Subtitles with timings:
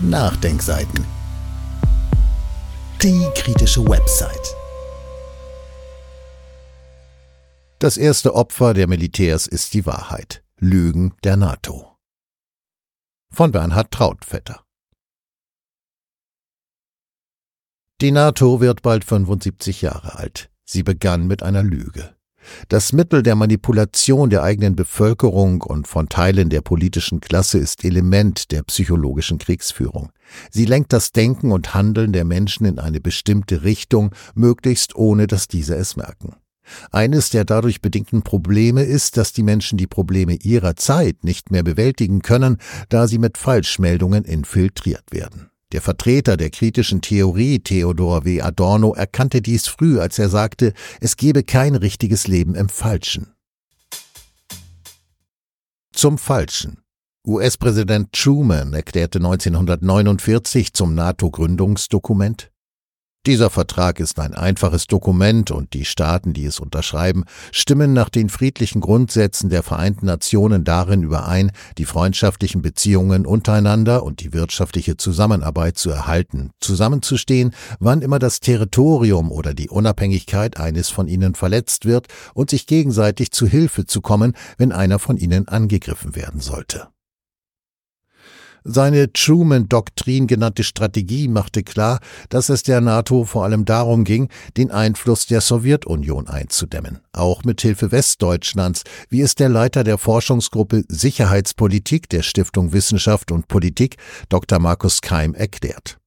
[0.00, 1.04] Nachdenkseiten.
[3.02, 4.54] Die kritische Website.
[7.80, 10.44] Das erste Opfer der Militärs ist die Wahrheit.
[10.60, 11.96] Lügen der NATO.
[13.32, 14.64] Von Bernhard Trautvetter.
[18.00, 20.48] Die NATO wird bald 75 Jahre alt.
[20.64, 22.14] Sie begann mit einer Lüge.
[22.68, 28.50] Das Mittel der Manipulation der eigenen Bevölkerung und von Teilen der politischen Klasse ist Element
[28.50, 30.10] der psychologischen Kriegsführung.
[30.50, 35.48] Sie lenkt das Denken und Handeln der Menschen in eine bestimmte Richtung, möglichst ohne dass
[35.48, 36.36] diese es merken.
[36.90, 41.62] Eines der dadurch bedingten Probleme ist, dass die Menschen die Probleme ihrer Zeit nicht mehr
[41.62, 45.50] bewältigen können, da sie mit Falschmeldungen infiltriert werden.
[45.72, 48.40] Der Vertreter der kritischen Theorie, Theodor W.
[48.40, 53.34] Adorno, erkannte dies früh, als er sagte, es gebe kein richtiges Leben im Falschen.
[55.92, 56.82] Zum Falschen.
[57.26, 62.50] US-Präsident Truman erklärte 1949 zum NATO-Gründungsdokument
[63.28, 68.30] dieser Vertrag ist ein einfaches Dokument und die Staaten, die es unterschreiben, stimmen nach den
[68.30, 75.76] friedlichen Grundsätzen der Vereinten Nationen darin überein, die freundschaftlichen Beziehungen untereinander und die wirtschaftliche Zusammenarbeit
[75.76, 82.06] zu erhalten, zusammenzustehen, wann immer das Territorium oder die Unabhängigkeit eines von ihnen verletzt wird
[82.32, 86.88] und sich gegenseitig zu Hilfe zu kommen, wenn einer von ihnen angegriffen werden sollte.
[88.64, 94.70] Seine Truman-Doktrin genannte Strategie machte klar, dass es der NATO vor allem darum ging, den
[94.70, 102.08] Einfluss der Sowjetunion einzudämmen, auch mit Hilfe Westdeutschlands, wie es der Leiter der Forschungsgruppe Sicherheitspolitik
[102.08, 103.96] der Stiftung Wissenschaft und Politik,
[104.28, 104.58] Dr.
[104.58, 105.98] Markus Keim, erklärt.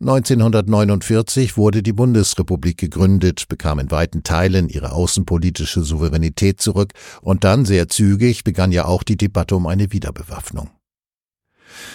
[0.00, 7.64] 1949 wurde die Bundesrepublik gegründet, bekam in weiten Teilen ihre außenpolitische Souveränität zurück und dann
[7.64, 10.68] sehr zügig begann ja auch die Debatte um eine Wiederbewaffnung.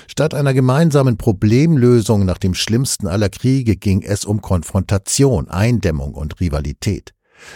[0.08, 6.39] Statt einer gemeinsamen Problemlösung nach dem schlimmsten aller Kriege ging es um Konfrontation, Eindämmung und
[6.39, 7.13] Rivalität.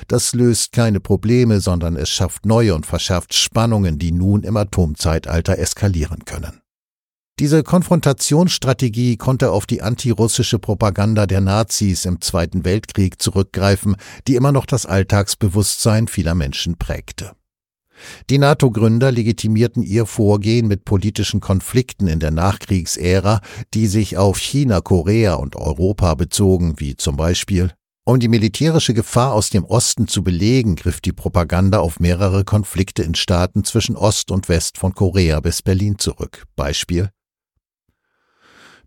[0.07, 5.57] Das löst keine Probleme, sondern es schafft neue und verschärft Spannungen, die nun im Atomzeitalter
[5.57, 6.61] eskalieren können.
[7.39, 13.95] Diese Konfrontationsstrategie konnte auf die antirussische Propaganda der Nazis im Zweiten Weltkrieg zurückgreifen,
[14.27, 17.31] die immer noch das Alltagsbewusstsein vieler Menschen prägte.
[18.29, 23.41] Die NATO-Gründer legitimierten ihr Vorgehen mit politischen Konflikten in der Nachkriegsära,
[23.73, 27.71] die sich auf China, Korea und Europa bezogen, wie zum Beispiel
[28.05, 33.01] um die militärische Gefahr aus dem Osten zu belegen, griff die Propaganda auf mehrere Konflikte
[33.01, 36.43] in Staaten zwischen Ost und West von Korea bis Berlin zurück.
[36.57, 37.11] Beispiel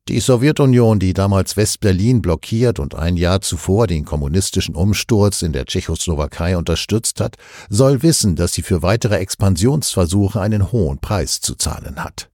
[0.09, 5.65] die Sowjetunion, die damals West-Berlin blockiert und ein Jahr zuvor den kommunistischen Umsturz in der
[5.65, 7.37] Tschechoslowakei unterstützt hat,
[7.69, 12.31] soll wissen, dass sie für weitere Expansionsversuche einen hohen Preis zu zahlen hat.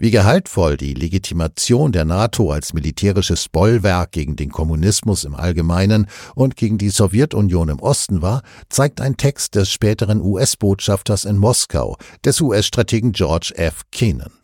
[0.00, 6.06] Wie gehaltvoll die Legitimation der NATO als militärisches Bollwerk gegen den Kommunismus im Allgemeinen
[6.36, 11.96] und gegen die Sowjetunion im Osten war, zeigt ein Text des späteren US-Botschafters in Moskau,
[12.24, 13.82] des US-Strategen George F.
[13.90, 14.37] Kennan.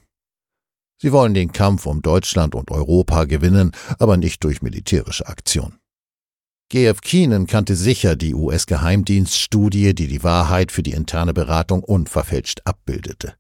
[1.04, 5.74] Sie wollen den Kampf um Deutschland und Europa gewinnen, aber nicht durch militärische Aktion.
[6.70, 7.02] G.F.
[7.02, 13.34] Keenan kannte sicher die US-Geheimdienststudie, die die Wahrheit für die interne Beratung unverfälscht abbildete.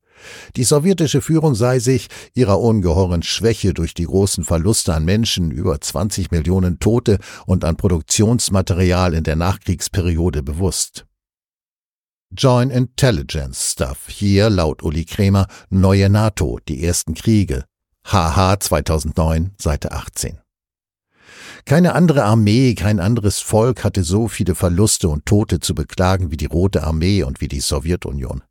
[0.56, 5.80] Die sowjetische Führung sei sich ihrer ungeheuren Schwäche durch die großen Verluste an Menschen, über
[5.80, 11.06] 20 Millionen Tote und an Produktionsmaterial in der Nachkriegsperiode bewusst.
[12.36, 14.08] Joint Intelligence Stuff.
[14.08, 17.64] Hier, laut Uli Kremer, Neue NATO, die ersten Kriege.
[18.06, 20.38] HH 2009, Seite 18.
[21.64, 26.36] Keine andere Armee, kein anderes Volk hatte so viele Verluste und Tote zu beklagen wie
[26.36, 28.42] die Rote Armee und wie die Sowjetunion.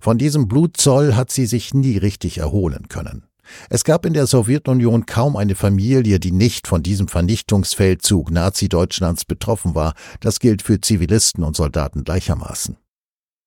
[0.00, 3.26] Von diesem Blutzoll hat sie sich nie richtig erholen können.
[3.68, 9.74] Es gab in der Sowjetunion kaum eine Familie, die nicht von diesem Vernichtungsfeldzug Nazi-Deutschlands betroffen
[9.74, 9.94] war.
[10.20, 12.76] Das gilt für Zivilisten und Soldaten gleichermaßen.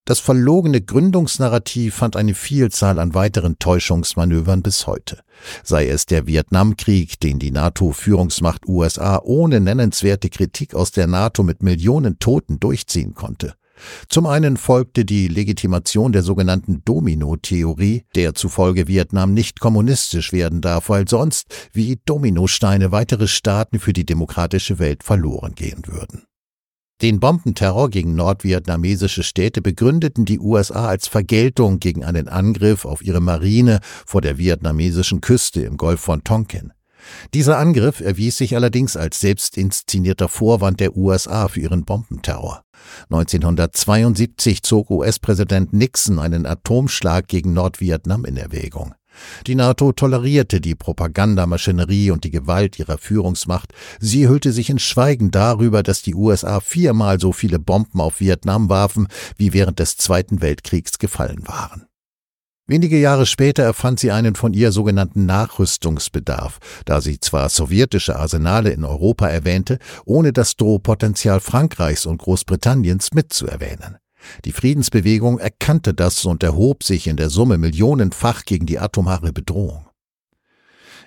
[0.07, 5.21] Das verlogene Gründungsnarrativ fand eine Vielzahl an weiteren Täuschungsmanövern bis heute.
[5.63, 11.63] Sei es der Vietnamkrieg, den die NATO-Führungsmacht USA ohne nennenswerte Kritik aus der NATO mit
[11.63, 13.55] Millionen Toten durchziehen konnte.
[14.07, 20.89] Zum einen folgte die Legitimation der sogenannten Domino-Theorie, der zufolge Vietnam nicht kommunistisch werden darf,
[20.89, 26.27] weil sonst wie Dominosteine weitere Staaten für die demokratische Welt verloren gehen würden.
[27.01, 33.19] Den Bombenterror gegen nordvietnamesische Städte begründeten die USA als Vergeltung gegen einen Angriff auf ihre
[33.19, 36.71] Marine vor der vietnamesischen Küste im Golf von Tonkin.
[37.33, 42.63] Dieser Angriff erwies sich allerdings als selbst inszenierter Vorwand der USA für ihren Bombenterror.
[43.09, 48.95] 1972 zog US-Präsident Nixon einen Atomschlag gegen Nordvietnam in Erwägung.
[49.47, 53.73] Die NATO tolerierte die Propagandamaschinerie und die Gewalt ihrer Führungsmacht.
[53.99, 58.69] Sie hüllte sich in Schweigen darüber, dass die USA viermal so viele Bomben auf Vietnam
[58.69, 59.07] warfen,
[59.37, 61.85] wie während des Zweiten Weltkriegs gefallen waren.
[62.67, 68.71] Wenige Jahre später erfand sie einen von ihr sogenannten Nachrüstungsbedarf, da sie zwar sowjetische Arsenale
[68.71, 73.97] in Europa erwähnte, ohne das Drohpotenzial Frankreichs und Großbritanniens mitzuerwähnen.
[74.45, 79.85] Die Friedensbewegung erkannte das und erhob sich in der Summe millionenfach gegen die atomare Bedrohung.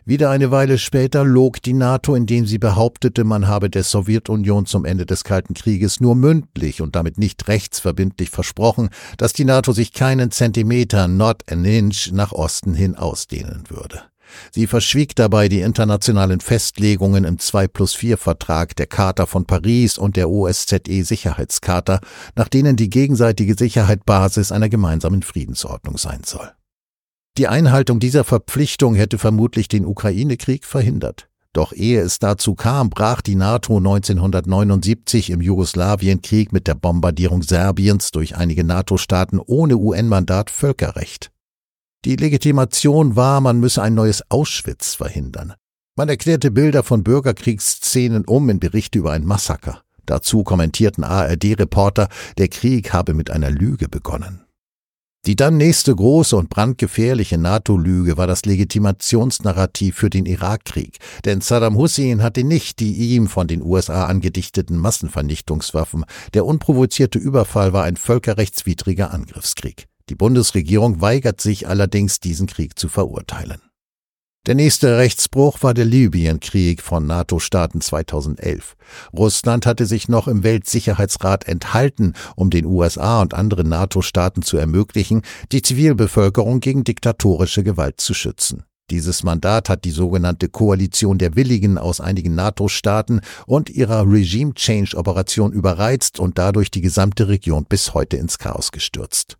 [0.08, 4.86] Wieder eine Weile später log die NATO, indem sie behauptete, man habe der Sowjetunion zum
[4.86, 8.88] Ende des Kalten Krieges nur mündlich und damit nicht rechtsverbindlich versprochen,
[9.18, 14.02] dass die NATO sich keinen Zentimeter, not an inch, nach Osten hin ausdehnen würde.
[14.52, 19.98] Sie verschwieg dabei die internationalen Festlegungen im 2 plus 4 Vertrag der Charta von Paris
[19.98, 22.00] und der OSZE Sicherheitscharta,
[22.36, 26.50] nach denen die gegenseitige Sicherheit Basis einer gemeinsamen Friedensordnung sein soll.
[27.36, 31.28] Die Einhaltung dieser Verpflichtung hätte vermutlich den Ukraine-Krieg verhindert.
[31.52, 38.10] Doch ehe es dazu kam, brach die NATO 1979 im Jugoslawienkrieg mit der Bombardierung Serbiens
[38.10, 41.30] durch einige NATO-Staaten ohne UN-Mandat Völkerrecht.
[42.04, 45.54] Die Legitimation war, man müsse ein neues Auschwitz verhindern.
[45.96, 49.82] Man erklärte Bilder von Bürgerkriegsszenen um in Berichte über ein Massaker.
[50.06, 52.08] Dazu kommentierten ARD-Reporter,
[52.38, 54.44] der Krieg habe mit einer Lüge begonnen.
[55.26, 61.76] Die dann nächste große und brandgefährliche NATO-Lüge war das Legitimationsnarrativ für den Irakkrieg, denn Saddam
[61.76, 66.04] Hussein hatte nicht die ihm von den USA angedichteten Massenvernichtungswaffen.
[66.32, 69.87] Der unprovozierte Überfall war ein völkerrechtswidriger Angriffskrieg.
[70.08, 73.60] Die Bundesregierung weigert sich allerdings, diesen Krieg zu verurteilen.
[74.46, 78.76] Der nächste Rechtsbruch war der Libyenkrieg von NATO-Staaten 2011.
[79.14, 85.20] Russland hatte sich noch im Weltsicherheitsrat enthalten, um den USA und anderen NATO-Staaten zu ermöglichen,
[85.52, 88.64] die Zivilbevölkerung gegen diktatorische Gewalt zu schützen.
[88.90, 96.18] Dieses Mandat hat die sogenannte Koalition der Willigen aus einigen NATO-Staaten und ihrer Regime-Change-Operation überreizt
[96.18, 99.36] und dadurch die gesamte Region bis heute ins Chaos gestürzt.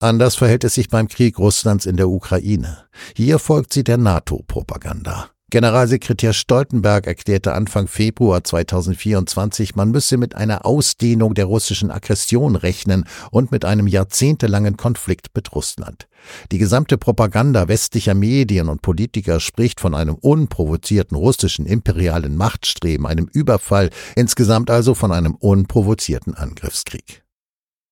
[0.00, 2.78] Anders verhält es sich beim Krieg Russlands in der Ukraine.
[3.16, 5.30] Hier folgt sie der NATO-Propaganda.
[5.50, 13.06] Generalsekretär Stoltenberg erklärte Anfang Februar 2024, man müsse mit einer Ausdehnung der russischen Aggression rechnen
[13.30, 16.06] und mit einem jahrzehntelangen Konflikt mit Russland.
[16.52, 23.26] Die gesamte Propaganda westlicher Medien und Politiker spricht von einem unprovozierten russischen imperialen Machtstreben, einem
[23.32, 27.24] Überfall, insgesamt also von einem unprovozierten Angriffskrieg.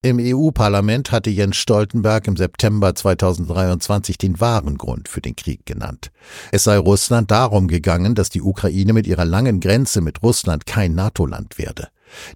[0.06, 6.12] Im EU-Parlament hatte Jens Stoltenberg im September 2023 den wahren Grund für den Krieg genannt.
[6.52, 10.94] Es sei Russland darum gegangen, dass die Ukraine mit ihrer langen Grenze mit Russland kein
[10.94, 11.88] NATO-Land werde.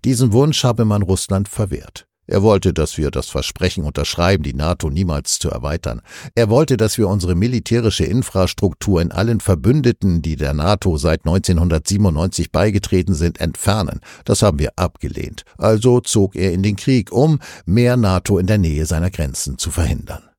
[0.05, 2.09] Diesen Wunsch habe man Russland verwehrt.
[2.31, 6.01] Er wollte, dass wir das Versprechen unterschreiben, die NATO niemals zu erweitern.
[6.37, 12.53] Er wollte, dass wir unsere militärische Infrastruktur in allen Verbündeten, die der NATO seit 1997
[12.53, 13.99] beigetreten sind, entfernen.
[14.25, 15.45] Das haben wir abgelehnt.
[15.59, 19.73] Also zog er in den Krieg, um mehr NATO in der Nähe seiner Grenzen zu
[19.73, 20.30] verhindern.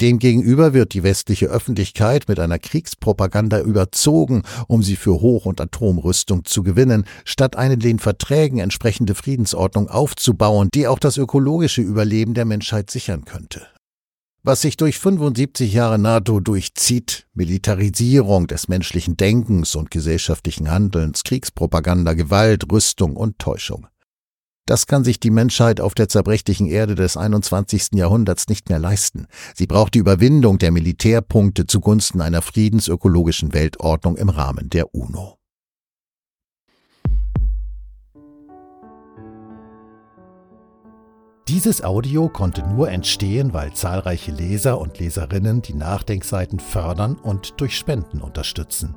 [0.00, 6.44] Demgegenüber wird die westliche Öffentlichkeit mit einer Kriegspropaganda überzogen, um sie für Hoch- und Atomrüstung
[6.44, 12.44] zu gewinnen, statt eine den Verträgen entsprechende Friedensordnung aufzubauen, die auch das ökologische Überleben der
[12.44, 13.66] Menschheit sichern könnte.
[14.42, 22.12] Was sich durch 75 Jahre NATO durchzieht, Militarisierung des menschlichen Denkens und gesellschaftlichen Handelns, Kriegspropaganda,
[22.12, 23.86] Gewalt, Rüstung und Täuschung.
[24.66, 27.90] Das kann sich die Menschheit auf der zerbrechlichen Erde des 21.
[27.92, 29.28] Jahrhunderts nicht mehr leisten.
[29.54, 35.38] Sie braucht die Überwindung der Militärpunkte zugunsten einer friedensökologischen Weltordnung im Rahmen der UNO.
[41.46, 47.76] Dieses Audio konnte nur entstehen, weil zahlreiche Leser und Leserinnen die Nachdenkseiten fördern und durch
[47.76, 48.96] Spenden unterstützen.